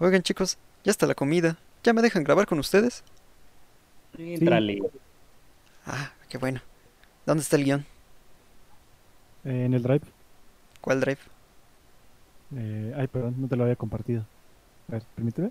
[0.00, 1.58] Oigan chicos, ya está la comida.
[1.84, 3.04] ¿Ya me dejan grabar con ustedes?
[4.16, 4.80] Entrale.
[5.86, 6.62] Ah, qué bueno.
[7.26, 7.86] ¿Dónde está el guion?
[9.44, 10.06] Eh, en el drive.
[10.80, 11.20] ¿Cuál drive?
[12.56, 14.24] Eh, ay, perdón, no te lo había compartido.
[14.88, 15.50] A ver, permíteme.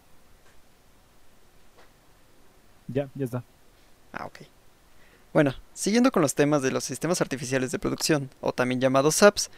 [2.88, 3.44] Ya, ya está.
[4.12, 4.40] Ah, ok.
[5.31, 9.52] Bueno, siguiendo con los temas de los sistemas artificiales de producción, o también llamados SAPs,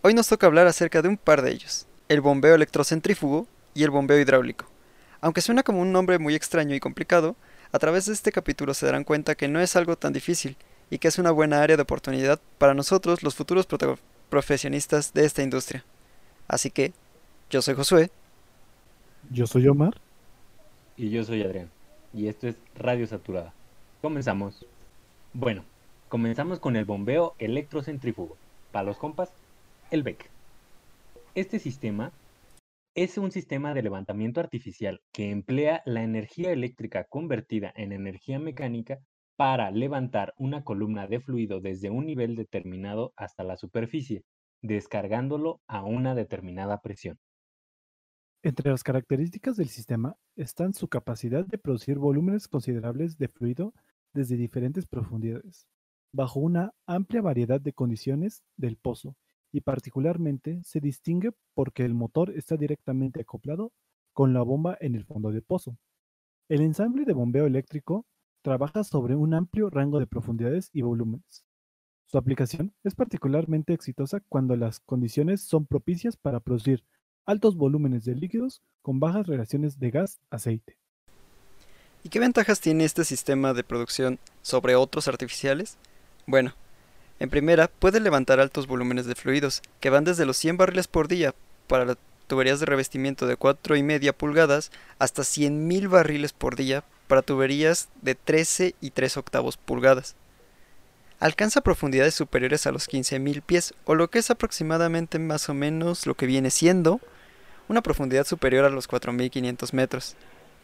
[0.00, 3.90] hoy nos toca hablar acerca de un par de ellos, el bombeo electrocentrífugo y el
[3.90, 4.66] bombeo hidráulico.
[5.20, 7.36] Aunque suena como un nombre muy extraño y complicado,
[7.72, 10.56] a través de este capítulo se darán cuenta que no es algo tan difícil
[10.90, 13.66] y que es una buena área de oportunidad para nosotros los futuros
[14.28, 15.84] profesionistas de esta industria.
[16.48, 16.92] Así que,
[17.48, 18.10] yo soy Josué.
[19.30, 20.00] Yo soy Omar.
[20.96, 21.70] Y yo soy Adrián.
[22.12, 23.52] Y esto es Radio Saturada.
[24.02, 24.66] Comenzamos.
[25.32, 25.64] Bueno,
[26.08, 28.36] comenzamos con el bombeo electrocentrífugo.
[28.72, 29.30] Para los compas,
[29.90, 30.28] el BEC.
[31.34, 32.10] Este sistema
[32.94, 38.98] es un sistema de levantamiento artificial que emplea la energía eléctrica convertida en energía mecánica
[39.36, 44.24] para levantar una columna de fluido desde un nivel determinado hasta la superficie,
[44.60, 47.18] descargándolo a una determinada presión.
[48.42, 53.72] Entre las características del sistema están su capacidad de producir volúmenes considerables de fluido
[54.12, 55.66] desde diferentes profundidades,
[56.12, 59.16] bajo una amplia variedad de condiciones del pozo,
[59.52, 63.72] y particularmente se distingue porque el motor está directamente acoplado
[64.12, 65.76] con la bomba en el fondo del pozo.
[66.48, 68.06] El ensamble de bombeo eléctrico
[68.42, 71.44] trabaja sobre un amplio rango de profundidades y volúmenes.
[72.06, 76.84] Su aplicación es particularmente exitosa cuando las condiciones son propicias para producir
[77.24, 80.76] altos volúmenes de líquidos con bajas relaciones de gas-aceite.
[82.02, 85.76] ¿Y qué ventajas tiene este sistema de producción sobre otros artificiales?
[86.26, 86.52] Bueno,
[87.20, 91.06] en primera, puede levantar altos volúmenes de fluidos, que van desde los 100 barriles por
[91.06, 91.34] día
[91.68, 91.96] para
[92.26, 98.74] tuberías de revestimiento de 4,5 pulgadas hasta 100.000 barriles por día para tuberías de 13
[98.80, 100.16] y 3 octavos pulgadas.
[101.18, 106.06] Alcanza profundidades superiores a los 15.000 pies, o lo que es aproximadamente más o menos
[106.06, 107.00] lo que viene siendo
[107.68, 110.16] una profundidad superior a los 4.500 metros.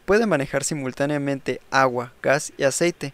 [0.05, 3.13] Puede manejar simultáneamente agua, gas y aceite.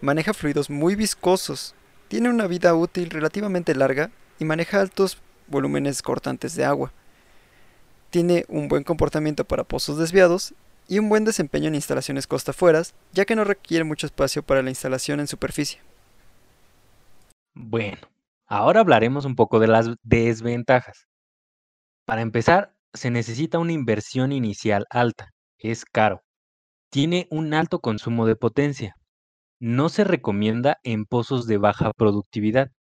[0.00, 1.74] Maneja fluidos muy viscosos.
[2.08, 6.92] Tiene una vida útil relativamente larga y maneja altos volúmenes cortantes de agua.
[8.10, 10.54] Tiene un buen comportamiento para pozos desviados
[10.88, 14.70] y un buen desempeño en instalaciones costa-fueras, ya que no requiere mucho espacio para la
[14.70, 15.80] instalación en superficie.
[17.54, 17.98] Bueno,
[18.46, 21.06] ahora hablaremos un poco de las desventajas.
[22.06, 26.22] Para empezar, se necesita una inversión inicial alta, es caro.
[26.90, 28.96] Tiene un alto consumo de potencia.
[29.60, 32.72] No se recomienda en pozos de baja productividad.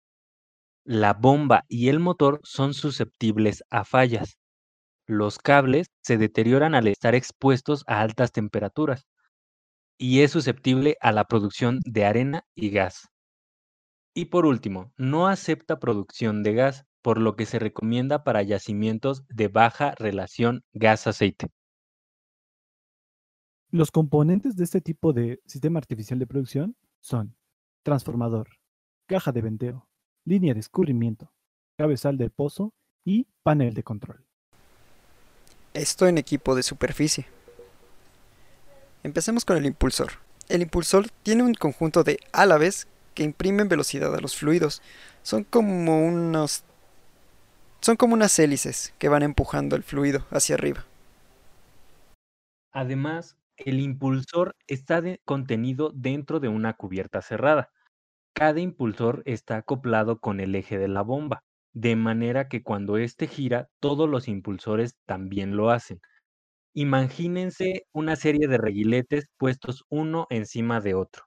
[0.84, 4.38] La bomba y el motor son susceptibles a fallas.
[5.06, 9.06] Los cables se deterioran al estar expuestos a altas temperaturas
[9.98, 13.08] y es susceptible a la producción de arena y gas.
[14.14, 19.22] Y por último, no acepta producción de gas, por lo que se recomienda para yacimientos
[19.28, 21.50] de baja relación gas-aceite.
[23.70, 27.36] Los componentes de este tipo de sistema artificial de producción son
[27.82, 28.48] transformador,
[29.06, 29.88] caja de venteo,
[30.24, 31.32] línea de escurrimiento,
[31.76, 34.24] cabezal de pozo y panel de control.
[35.74, 37.26] Esto en equipo de superficie.
[39.02, 40.12] Empecemos con el impulsor.
[40.48, 44.80] El impulsor tiene un conjunto de álabes que imprimen velocidad a los fluidos.
[45.22, 46.62] Son como unos
[47.80, 50.84] son como unas hélices que van empujando el fluido hacia arriba.
[52.72, 57.70] Además, el impulsor está contenido dentro de una cubierta cerrada.
[58.34, 61.44] Cada impulsor está acoplado con el eje de la bomba
[61.76, 66.00] de manera que cuando éste gira, todos los impulsores también lo hacen.
[66.74, 71.24] Imagínense una serie de reguiletes puestos uno encima de otro.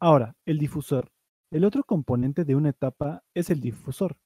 [0.00, 1.10] Ahora, el difusor.
[1.50, 4.16] El otro componente de una etapa es el difusor.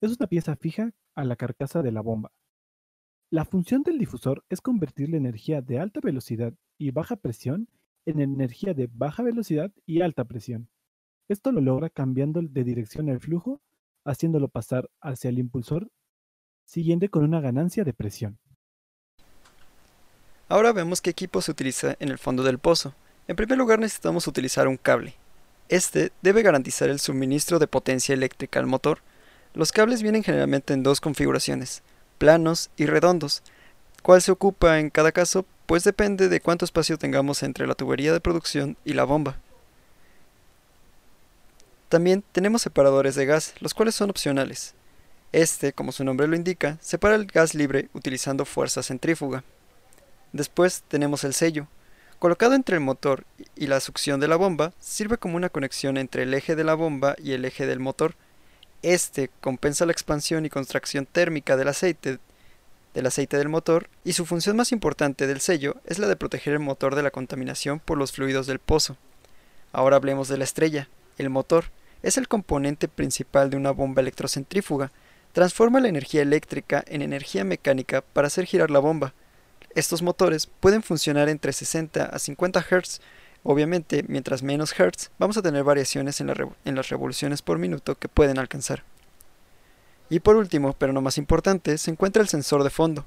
[0.00, 2.32] Es una pieza fija a la carcasa de la bomba.
[3.32, 7.68] La función del difusor es convertir la energía de alta velocidad y baja presión
[8.04, 10.68] en energía de baja velocidad y alta presión.
[11.28, 13.60] Esto lo logra cambiando de dirección el flujo
[14.04, 15.92] haciéndolo pasar hacia el impulsor
[16.64, 18.40] siguiente con una ganancia de presión.
[20.48, 22.94] Ahora vemos qué equipo se utiliza en el fondo del pozo.
[23.28, 25.14] En primer lugar necesitamos utilizar un cable.
[25.68, 28.98] Este debe garantizar el suministro de potencia eléctrica al motor.
[29.54, 31.84] Los cables vienen generalmente en dos configuraciones,
[32.20, 33.42] planos y redondos.
[34.02, 35.46] ¿Cuál se ocupa en cada caso?
[35.64, 39.38] Pues depende de cuánto espacio tengamos entre la tubería de producción y la bomba.
[41.88, 44.74] También tenemos separadores de gas, los cuales son opcionales.
[45.32, 49.42] Este, como su nombre lo indica, separa el gas libre utilizando fuerza centrífuga.
[50.34, 51.68] Después tenemos el sello.
[52.18, 53.24] Colocado entre el motor
[53.56, 56.74] y la succión de la bomba, sirve como una conexión entre el eje de la
[56.74, 58.14] bomba y el eje del motor.
[58.82, 62.18] Este compensa la expansión y contracción térmica del aceite
[62.94, 66.54] del aceite del motor y su función más importante del sello es la de proteger
[66.54, 68.96] el motor de la contaminación por los fluidos del pozo.
[69.72, 70.88] Ahora hablemos de la estrella.
[71.18, 71.66] El motor
[72.02, 74.90] es el componente principal de una bomba electrocentrífuga.
[75.32, 79.14] Transforma la energía eléctrica en energía mecánica para hacer girar la bomba.
[79.74, 83.00] Estos motores pueden funcionar entre 60 a 50 Hz.
[83.42, 86.30] Obviamente, mientras menos Hz, vamos a tener variaciones en,
[86.64, 88.84] en las revoluciones por minuto que pueden alcanzar.
[90.10, 93.06] Y por último, pero no más importante, se encuentra el sensor de fondo.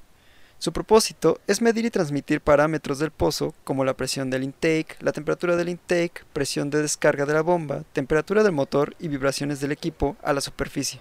[0.58, 5.12] Su propósito es medir y transmitir parámetros del pozo como la presión del intake, la
[5.12, 9.72] temperatura del intake, presión de descarga de la bomba, temperatura del motor y vibraciones del
[9.72, 11.00] equipo a la superficie.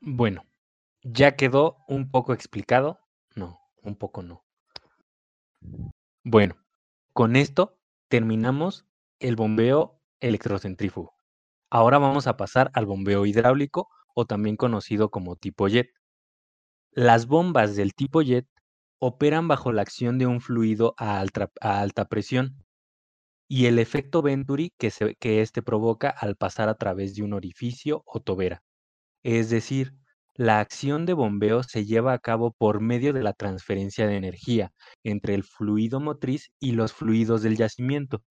[0.00, 0.44] Bueno,
[1.02, 3.00] ya quedó un poco explicado.
[3.34, 4.44] No, un poco no.
[6.24, 6.56] Bueno,
[7.12, 7.78] con esto
[8.08, 8.86] terminamos
[9.18, 11.14] el bombeo electrocentrífugo.
[11.70, 15.90] Ahora vamos a pasar al bombeo hidráulico o también conocido como tipo jet.
[16.92, 18.46] Las bombas del tipo jet
[18.98, 22.64] operan bajo la acción de un fluido a alta, presión
[23.48, 28.02] y el efecto Venturi que, que éste provoca al pasar a través de un orificio
[28.06, 28.62] o tobera.
[29.22, 29.97] Es decir,
[30.38, 34.70] la acción de bombeo se lleva a cabo por medio de la transferencia de energía
[35.02, 38.22] entre el fluido motriz y los fluidos del yacimiento.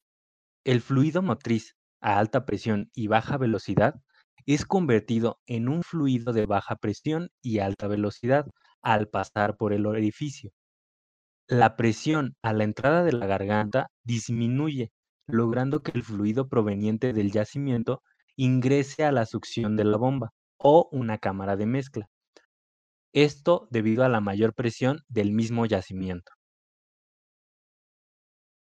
[0.63, 3.95] El fluido motriz a alta presión y baja velocidad
[4.45, 8.45] es convertido en un fluido de baja presión y alta velocidad
[8.81, 10.51] al pasar por el orificio.
[11.49, 14.93] La presión a la entrada de la garganta disminuye,
[15.27, 18.01] logrando que el fluido proveniente del yacimiento
[18.37, 22.09] ingrese a la succión de la bomba o una cámara de mezcla.
[23.13, 26.31] Esto debido a la mayor presión del mismo yacimiento.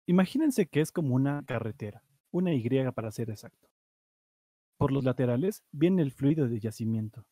[0.07, 2.03] Imagínense que es como una carretera
[2.37, 3.69] una Y para ser exacto.
[4.79, 7.25] Por los laterales viene el fluido de yacimiento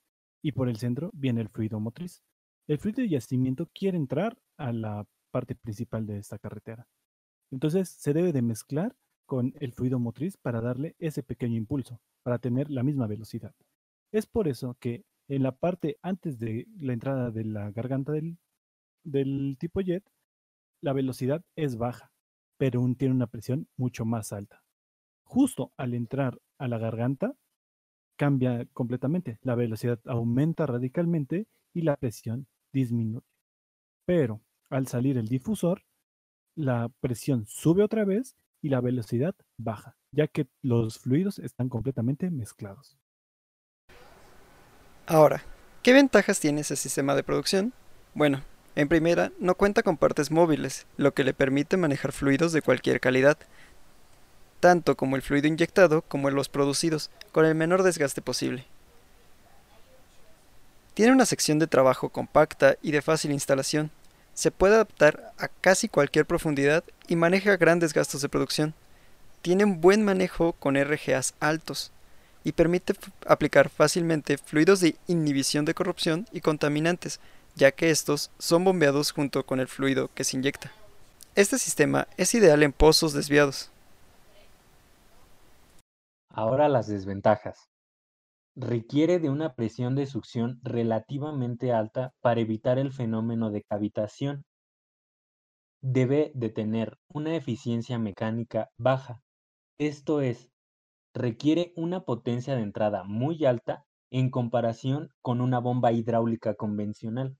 [0.42, 2.22] y por el centro viene el fluido motriz.
[2.66, 6.88] El fluido de yacimiento quiere entrar a la parte principal de esta carretera.
[7.50, 8.96] Entonces se debe de mezclar
[9.26, 13.54] con el fluido motriz para darle ese pequeño impulso, para tener la misma velocidad.
[14.14, 18.12] Es por eso que en la parte antes de la entrada de la garganta
[19.02, 20.04] del, tipo jet,
[20.80, 22.12] la velocidad es baja,
[22.56, 24.62] pero tiene una presión mucho más alta
[25.24, 27.34] justo al entrar a la garganta,
[28.16, 29.38] cambia completamente.
[29.42, 33.26] La velocidad aumenta radicalmente y la presión disminuye.
[34.06, 35.82] Pero al salir el difusor,
[36.54, 42.30] la presión sube otra vez y la velocidad baja, ya que los fluidos están completamente
[42.30, 42.96] mezclados.
[45.06, 45.42] Ahora,
[45.82, 47.74] ¿qué ventajas tiene ese sistema de producción?
[48.14, 48.42] Bueno,
[48.74, 53.00] en primera, no cuenta con partes móviles, lo que le permite manejar fluidos de cualquier
[53.00, 53.36] calidad,
[54.60, 58.64] tanto como el fluido inyectado como los producidos, con el menor desgaste posible.
[60.94, 63.90] Tiene una sección de trabajo compacta y de fácil instalación.
[64.32, 68.72] Se puede adaptar a casi cualquier profundidad y maneja grandes gastos de producción.
[69.42, 71.92] Tiene un buen manejo con RGAs altos
[72.44, 72.94] y permite
[73.26, 77.18] aplicar fácilmente fluidos de inhibición de corrupción y contaminantes,
[77.56, 80.70] ya que estos son bombeados junto con el fluido que se inyecta.
[81.34, 83.70] Este sistema es ideal en pozos desviados.
[86.28, 87.68] Ahora las desventajas.
[88.56, 94.44] Requiere de una presión de succión relativamente alta para evitar el fenómeno de cavitación.
[95.80, 99.20] Debe de tener una eficiencia mecánica baja,
[99.78, 100.50] esto es,
[101.14, 107.36] requiere una potencia de entrada muy alta en comparación con una bomba hidráulica convencional.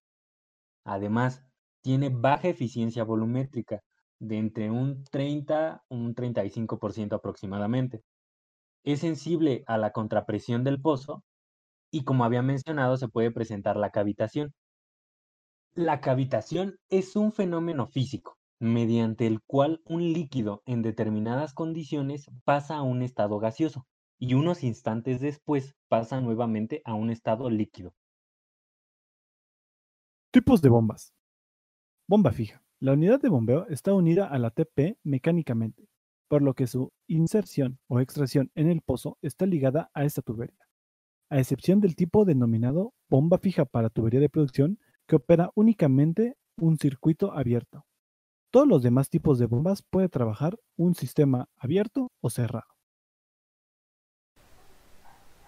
[0.85, 1.43] Además,
[1.83, 3.83] tiene baja eficiencia volumétrica,
[4.19, 8.03] de entre un 30 a un 35% aproximadamente
[8.85, 11.25] es sensible a la contrapresión del pozo
[11.91, 14.53] y como había mencionado se puede presentar la cavitación.
[15.75, 22.77] La cavitación es un fenómeno físico mediante el cual un líquido en determinadas condiciones pasa
[22.77, 23.87] a un estado gaseoso
[24.19, 27.95] y unos instantes después pasa nuevamente a un estado líquido.
[30.33, 31.15] Tipos de bombas.
[32.09, 32.63] Bomba fija.
[32.81, 35.89] La unidad de bombeo está unida a la TP mecánicamente
[36.29, 40.67] por lo que su inserción o extracción en el pozo está ligada a esta tubería,
[41.31, 46.77] a excepción del tipo denominado bomba fija para tubería de producción que opera únicamente un
[46.79, 47.85] circuito abierto.
[48.55, 52.69] Todos los demás tipos de bombas puede trabajar un sistema abierto o cerrado.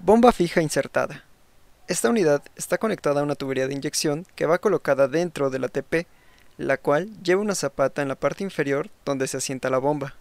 [0.01, 1.23] Bomba fija insertada.
[1.87, 5.69] Esta unidad está conectada a una tubería de inyección que va colocada dentro de la
[5.69, 6.09] TP,
[6.59, 10.17] la cual lleva una zapata en la parte inferior donde se asienta la bomba.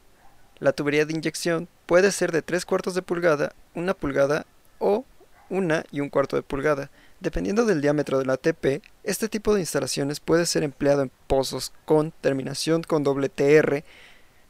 [0.60, 4.46] La tubería de inyección puede ser de 3 cuartos de pulgada, una pulgada
[4.78, 5.06] o
[5.50, 6.90] una y un cuarto de pulgada.
[7.20, 11.74] Dependiendo del diámetro de la TP, este tipo de instalaciones puede ser empleado en pozos
[11.86, 13.84] con terminación con doble TR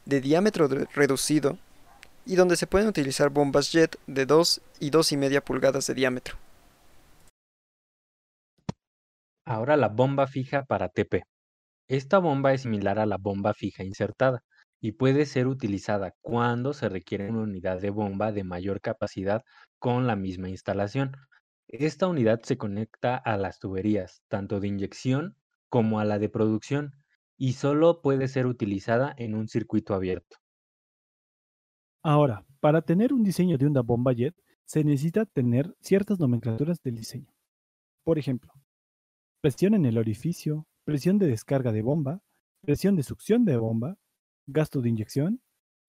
[0.04, 1.58] de diámetro reducido
[2.24, 6.36] y donde se pueden utilizar bombas jet de 2 y 2,5 pulgadas de diámetro.
[9.44, 11.22] Ahora la bomba fija para TP.
[11.88, 14.42] Esta bomba es similar a la bomba fija insertada
[14.80, 19.42] y puede ser utilizada cuando se requiere una unidad de bomba de mayor capacidad
[19.78, 21.16] con la misma instalación.
[21.68, 25.36] Esta unidad se conecta a las tuberías, tanto de inyección
[25.68, 26.94] como a la de producción,
[27.36, 30.36] y solo puede ser utilizada en un circuito abierto.
[32.02, 36.96] Ahora, para tener un diseño de una bomba jet, se necesita tener ciertas nomenclaturas del
[36.96, 37.32] diseño.
[38.04, 38.52] Por ejemplo,
[39.40, 42.20] presión en el orificio, presión de descarga de bomba,
[42.60, 43.96] presión de succión de bomba,
[44.46, 45.40] gasto de inyección,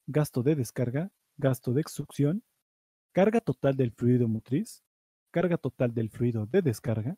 [0.07, 2.43] gasto de descarga, gasto de succión,
[3.13, 4.83] carga total del fluido motriz,
[5.31, 7.17] carga total del fluido de descarga,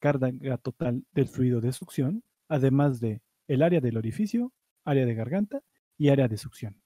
[0.00, 4.52] carga total del fluido de succión, además de el área del orificio,
[4.84, 5.62] área de garganta
[5.98, 6.80] y área de succión.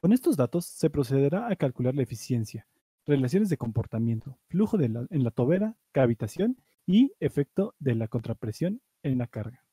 [0.00, 2.66] Con estos datos se procederá a calcular la eficiencia,
[3.06, 6.56] relaciones de comportamiento, flujo en la tobera, cavitación
[6.86, 9.64] y efecto de la contrapresión en la carga.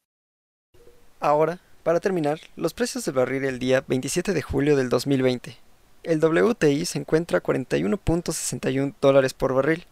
[1.20, 5.58] Ahora, para terminar, los precios del barril el día 27 de julio del 2020.
[6.04, 9.86] El WTI se encuentra a 41.61 dólares por barril.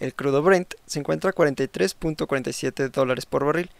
[0.00, 3.70] El crudo Brent se encuentra a 43.47 dólares por barril.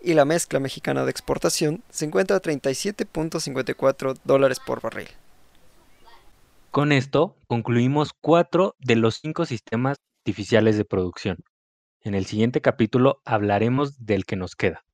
[0.00, 5.08] Y la mezcla mexicana de exportación se encuentra a 37.54 dólares por barril.
[6.70, 11.38] Con esto concluimos cuatro de los cinco sistemas artificiales de producción.
[12.02, 14.84] En el siguiente capítulo hablaremos del que nos queda.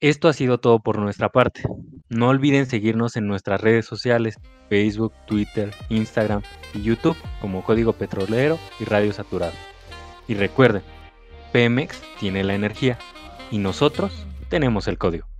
[0.00, 1.62] Esto ha sido todo por nuestra parte.
[2.08, 6.42] No olviden seguirnos en nuestras redes sociales, Facebook, Twitter, Instagram
[6.74, 9.54] y YouTube como Código Petrolero y Radio Saturado.
[10.28, 10.82] Y recuerden,
[11.52, 12.98] Pemex tiene la energía
[13.50, 15.33] y nosotros tenemos el código.